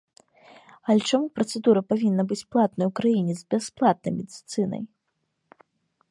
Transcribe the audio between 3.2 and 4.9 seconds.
з бясплатнай медыцынай?